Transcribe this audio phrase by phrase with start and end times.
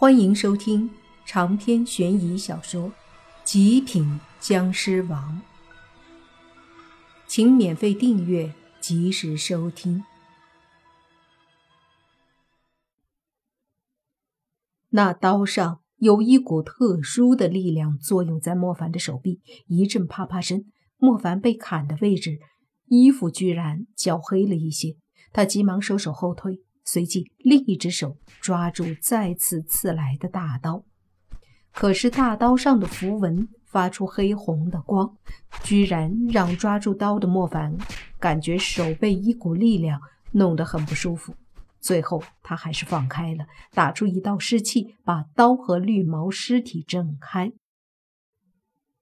[0.00, 0.88] 欢迎收听
[1.26, 2.84] 长篇悬疑小说
[3.42, 5.42] 《极品僵尸王》，
[7.26, 10.04] 请免费订阅，及时收听。
[14.90, 20.66] 那刀上有一股特殊的力量作用在莫凡的手臂，一阵啪啪声，
[20.98, 22.38] 莫凡被砍的位置，
[22.86, 24.94] 衣服居然焦黑了一些。
[25.32, 26.62] 他急忙收手后退。
[26.90, 30.82] 随即，另一只手抓住再次刺来的大刀，
[31.70, 35.14] 可是大刀上的符文发出黑红的光，
[35.62, 37.76] 居然让抓住刀的莫凡
[38.18, 40.00] 感觉手被一股力量
[40.32, 41.34] 弄得很不舒服。
[41.78, 43.44] 最后，他还是放开了，
[43.74, 47.52] 打出一道湿气，把刀和绿毛尸体震开。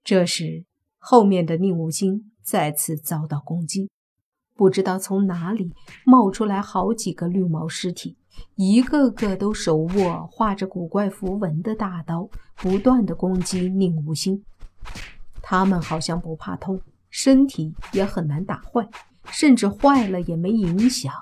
[0.03, 0.65] 这时，
[0.97, 3.89] 后面的宁无心再次遭到攻击。
[4.57, 5.71] 不知道从哪里
[6.03, 8.17] 冒出来好几个绿毛尸体，
[8.55, 14.43] 一个个都手握画着古怪符文的大刀，不断的攻击宁无心。
[15.43, 18.89] 他们好像不怕痛，身体也很难打坏，
[19.25, 21.13] 甚至坏了也没影响。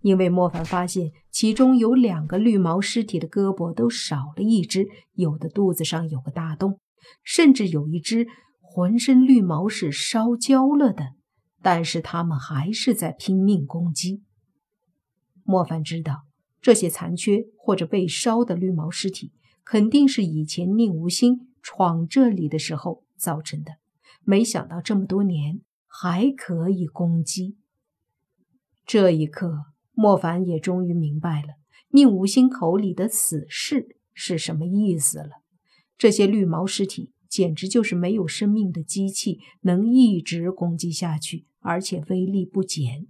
[0.00, 6.78] 因为莫凡发现其中有两个绿毛尸体的胳膊都少了一只，有的肚子上有个大洞，
[7.22, 8.26] 甚至有一只
[8.60, 11.17] 浑身绿毛是烧焦了的。
[11.62, 14.22] 但是他们还是在拼命攻击。
[15.44, 16.22] 莫凡知道，
[16.60, 19.32] 这些残缺或者被烧的绿毛尸体，
[19.64, 23.78] 肯定是以前宁无心闯这里的时候造成的。
[24.24, 27.56] 没想到这么多年还可以攻击。
[28.84, 31.54] 这一刻，莫凡也终于明白了
[31.90, 35.42] 宁无心口里的死士是什么意思了。
[35.96, 37.12] 这些绿毛尸体。
[37.28, 43.06] 简直就是没有生命的机器，能一直攻击下去，而且威力不减。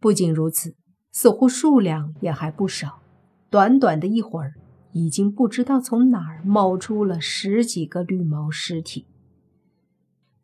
[0.00, 0.74] 不仅如此，
[1.12, 3.02] 似乎数量也还不少。
[3.50, 4.54] 短短的一会儿，
[4.92, 9.06] 已经不知道从哪儿冒出了十几个绿毛尸体，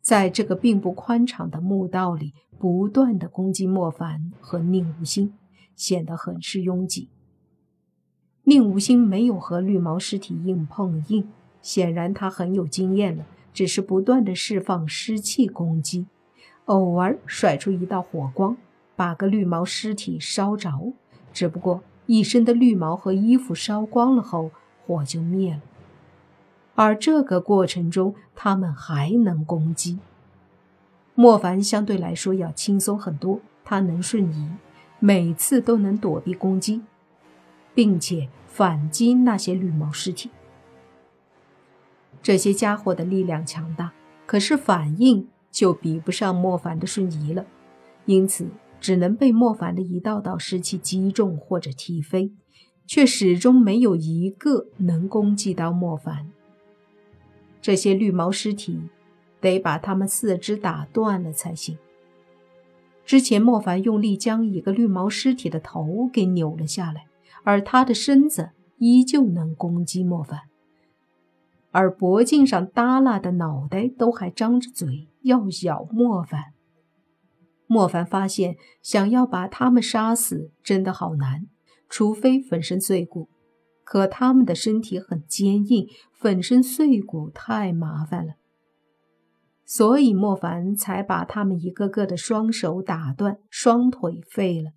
[0.01, 5.33] 在这个并不宽敞的墓道里，不断的攻击莫凡和宁无心，
[5.75, 7.09] 显得很是拥挤。
[8.43, 11.27] 宁无心没有和绿毛尸体硬碰硬。
[11.61, 16.05] 显然他很有经验了，只是不断的释放湿气攻击，
[16.65, 18.57] 偶尔甩出一道火光，
[18.95, 20.93] 把个绿毛尸体烧着。
[21.31, 24.51] 只不过一身的绿毛和衣服烧光了后，
[24.85, 25.61] 火就灭了。
[26.75, 29.99] 而这个过程中，他们还能攻击。
[31.13, 34.49] 莫凡相对来说要轻松很多，他能瞬移，
[34.99, 36.81] 每次都能躲避攻击，
[37.73, 40.31] 并且反击那些绿毛尸体。
[42.21, 43.93] 这些家伙的力量强大，
[44.25, 47.45] 可是反应就比不上莫凡的瞬移了，
[48.05, 48.47] 因此
[48.79, 52.31] 只能被莫凡的一道道尸气击中或者踢飞，
[52.85, 56.29] 却始终没有一个能攻击到莫凡。
[57.61, 58.79] 这些绿毛尸体
[59.41, 61.77] 得把他们四肢打断了才行。
[63.05, 67.07] 之前莫凡用力将一个绿毛尸体的头给扭了下来，
[67.43, 70.41] 而他的身子依旧能攻击莫凡。
[71.71, 76.53] 而脖颈上耷拉的脑袋都还张着嘴要咬莫凡。
[77.67, 81.47] 莫凡发现，想要把他们杀死真的好难，
[81.87, 83.29] 除非粉身碎骨。
[83.83, 88.33] 可他们的身体很坚硬，粉身碎骨太麻烦了，
[89.65, 94.71] 所以莫凡才把他们一个个的双手打断，双腿废了，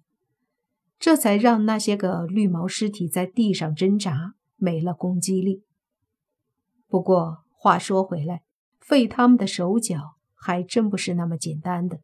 [0.98, 5.62] 这才让那些个绿毛尸体在地上挣扎，没了攻击力。
[6.92, 8.42] 不过话说回来，
[8.78, 12.00] 废他们的手脚还真不是那么简单的。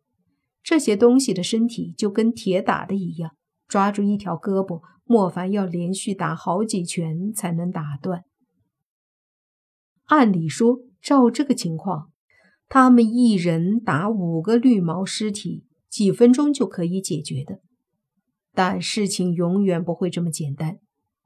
[0.62, 3.32] 这些东西的身体就跟铁打的一样，
[3.66, 8.24] 抓住一条胳膊，莫凡要连续打好几拳才能打断。
[10.06, 12.10] 按理说，照这个情况，
[12.66, 17.60] 他们一人打五个绿毛尸体，几分钟就可以解决的。
[18.54, 20.78] 但事情永远不会这么简单。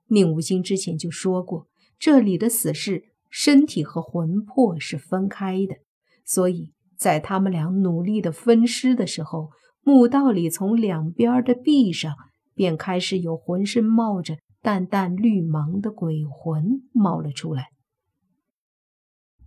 [0.09, 3.12] 宁无心之前就说过，这里的死士。
[3.35, 5.77] 身体和魂魄是分开的，
[6.23, 9.49] 所以在他们俩努力的分尸的时候，
[9.83, 12.15] 墓道里从两边的壁上
[12.55, 17.69] 便开始有浑身冒着淡淡绿芒的鬼魂冒了出来。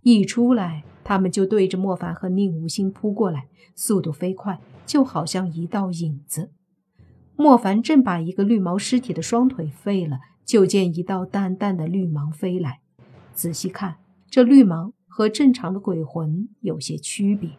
[0.02, 3.46] 一出来，他们就对着莫凡和宁无心扑过来，
[3.76, 6.50] 速度飞快，就好像一道影子。
[7.36, 12.80] 莫凡正把一个绿毛尸体的双腿废了，就见一道淡淡的绿芒飞来。
[13.36, 13.98] 仔细看，
[14.30, 17.50] 这绿芒和正常的鬼魂有些区别，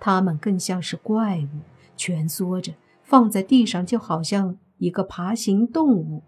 [0.00, 1.60] 它们更像是怪物，
[1.94, 2.72] 蜷缩着
[3.02, 6.22] 放在地上，就好像一个爬行动物。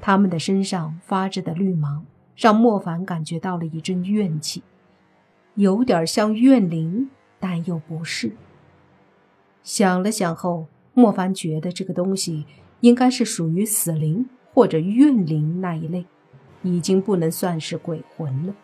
[0.00, 2.04] 他们的身上发着的绿芒，
[2.34, 4.62] 让莫凡感觉到了一阵怨气，
[5.54, 8.32] 有点像怨灵，但又不是。
[9.62, 12.46] 想了想后，莫凡觉得这个东西
[12.80, 16.06] 应该是属于死灵或者怨灵那一类，
[16.62, 18.54] 已经不能算是鬼魂了。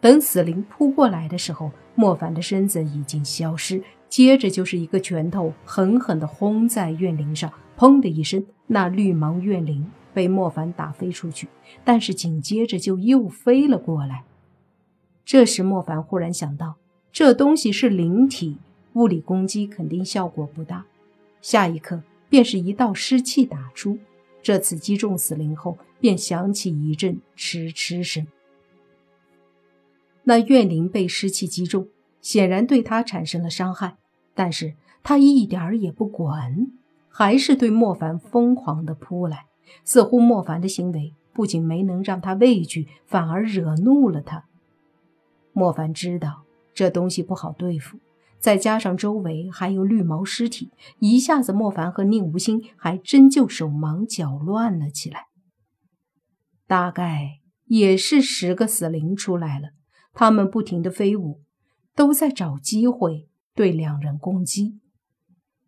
[0.00, 11.48] 等死灵扑过来的时候，莫凡的身子已经消失，接着就是一个拳头狠狠地轰在怨灵上，砰的一声，那绿芒怨灵被莫凡打飞出去，
[11.84, 14.24] 但是紧接着就又飞了过来。
[15.24, 16.74] 这时莫凡忽然想到，
[17.10, 18.58] 这东西是灵体，
[18.92, 20.84] 物理攻击肯定效果不大。
[21.40, 23.98] 下一刻，便是一道湿气打出，
[24.42, 28.26] 这次击中死灵后，便响起一阵嗤嗤声。
[30.24, 31.88] 那怨灵被湿气击中，
[32.20, 33.96] 显然对他产生了伤害，
[34.34, 36.66] 但是他一点儿也不管，
[37.08, 39.46] 还是对莫凡疯狂的扑来。
[39.82, 44.44] 似乎莫凡的行为不仅没能让他畏惧，反而惹怒了他。
[45.54, 46.42] 莫凡知道
[46.74, 47.98] 这东西不好对付，
[48.38, 55.28] 再加上周围还有绿毛尸体，一下子莫凡和宁无心还真就手忙脚乱了起来。
[56.74, 59.68] 大概也是十个死灵出来了。
[60.12, 61.40] 他们不停的飞舞，
[61.94, 64.80] 都在找机会对两人攻击。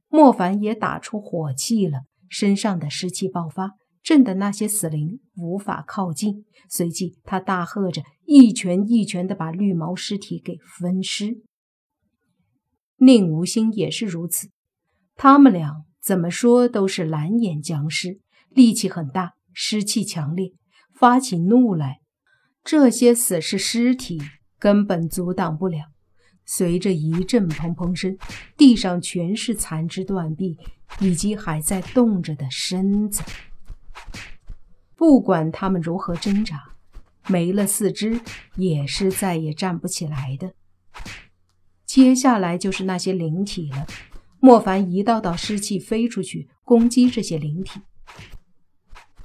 [0.08, 6.44] 莫凡也打出火气了，身上的湿气爆发，震得那些死灵无法靠近。
[6.68, 11.36] 随即，他大喝着，一拳一拳的把绿毛尸体给分尸。
[12.96, 14.48] 宁无心也是如此，
[15.14, 18.18] 他们俩怎么说都是蓝眼僵尸，
[18.48, 20.52] 力气很大，湿气强烈，
[20.98, 22.00] 发起怒来。
[22.64, 24.20] 这些死是尸体。
[24.58, 25.92] 根本阻挡不了。
[26.46, 28.16] 随着一阵砰砰声，
[28.56, 30.56] 地上全是残肢断臂
[30.98, 33.22] 以及还在动着的身子。
[34.94, 36.72] 不管他们如何挣扎，
[37.26, 38.18] 没了四肢
[38.54, 40.54] 也是再也站不起来的。
[41.84, 43.86] 接下来就是那些灵体了。
[44.40, 47.80] 莫凡一道道尸气飞出去，攻击这些灵体。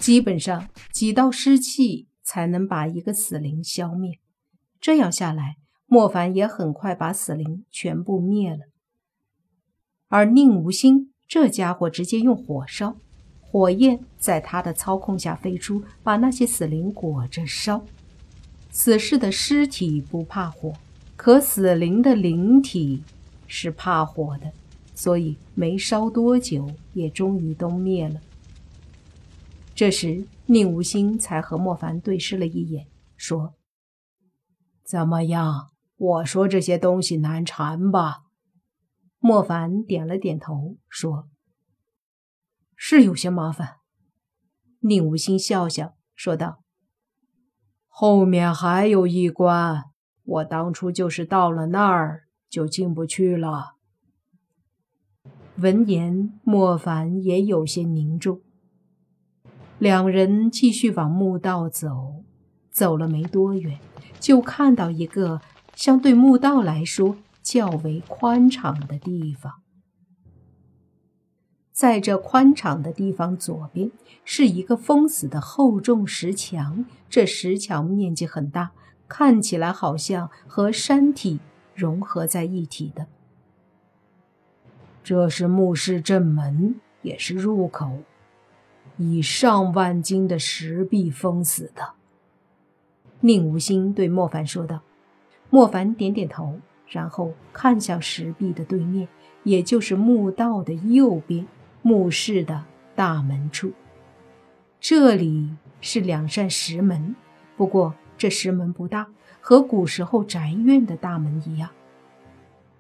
[0.02, 4.18] 基本上几道尸气才能把一个死灵消灭。
[4.82, 8.62] 这样下来，莫凡也很快把死灵全部灭了。
[10.08, 12.98] 而宁无心这家伙直接用火烧，
[13.40, 17.86] 火焰在他的操控下飞出，把那些死灵裹着烧。
[18.72, 20.74] 死士的尸体不怕火，
[21.16, 23.04] 可死灵的灵体
[23.46, 24.52] 是怕火的，
[24.96, 28.20] 所以没烧多久，也终于都灭了。
[29.82, 32.86] 这时，宁无心才和莫凡对视了一眼，
[33.18, 33.56] 说。
[34.86, 35.72] 怎么样？
[35.96, 38.20] 我说这些东西难缠吧？
[39.18, 41.28] 莫凡点了点头，说
[42.78, 43.78] ：“是有些麻烦。”
[44.82, 46.62] 宁无心笑笑说道
[47.90, 49.86] ：“后面还有一关，
[50.24, 53.78] 我当初就是到了那儿就进不去了。”
[55.58, 58.44] 闻言，莫凡也有些凝重。
[59.82, 62.24] 两人继续往墓道走，
[62.70, 63.80] 走了没多远。
[64.20, 65.42] 就看到一个
[65.74, 69.64] 相对墓道来说较为宽敞的地方，
[71.72, 73.90] 在这宽敞的地方左边
[74.24, 78.74] 是一个封死的厚重石墙，这石墙面积很大，
[79.08, 81.40] 看起来好像和山体
[81.74, 83.08] 融合在一起的。
[85.04, 88.04] 这是墓室正门，也是入口，
[88.98, 91.94] 以上万斤的石壁封死的。
[93.22, 94.82] 宁无心对莫凡说道
[95.50, 99.08] ：“莫凡点点头，然后看向石壁的对面，
[99.44, 101.48] 也就是墓道的右边，
[101.82, 103.72] 墓室的大门处。
[104.80, 107.16] 这里是两扇石门，
[107.56, 109.08] 不过这石门不大，
[109.40, 111.70] 和古时候宅院的大门一样，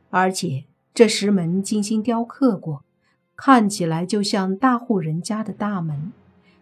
[0.09, 2.83] 而且这石门精心雕刻过，
[3.35, 6.11] 看起来就像大户人家的大门。”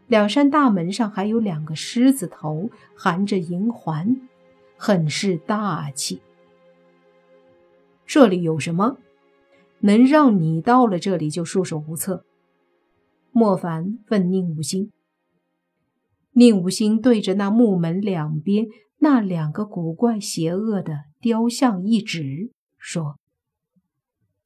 [0.08, 4.20] 两扇大门上还有两个狮子头，含着银环，
[4.76, 6.20] 很是大气。
[8.08, 8.98] 这里有什么
[9.82, 12.26] 能让你到了这里就束手无策？
[13.32, 14.92] 莫凡问宁无心。
[16.32, 18.66] 宁无心对着那木门两边
[18.98, 22.50] 那两个古怪邪恶的雕像一指，
[22.80, 23.18] 说：“